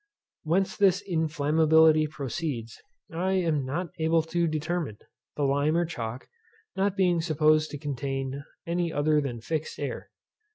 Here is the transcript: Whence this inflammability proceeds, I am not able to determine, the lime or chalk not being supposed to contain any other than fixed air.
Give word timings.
Whence 0.41 0.75
this 0.77 1.03
inflammability 1.07 2.07
proceeds, 2.09 2.81
I 3.13 3.33
am 3.33 3.63
not 3.63 3.91
able 3.99 4.23
to 4.23 4.47
determine, 4.47 4.97
the 5.35 5.43
lime 5.43 5.77
or 5.77 5.85
chalk 5.85 6.27
not 6.75 6.97
being 6.97 7.21
supposed 7.21 7.69
to 7.69 7.77
contain 7.77 8.43
any 8.65 8.91
other 8.91 9.21
than 9.21 9.41
fixed 9.41 9.77
air. 9.77 10.09